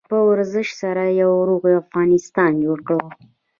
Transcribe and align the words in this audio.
په 0.09 0.17
ورزش 0.29 0.67
سره 0.81 1.03
یو 1.21 1.31
روغ 1.49 1.63
افغانستان 1.81 2.51
جوړ 2.63 2.79
کړو. 2.87 3.07